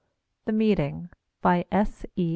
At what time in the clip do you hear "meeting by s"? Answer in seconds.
0.51-2.07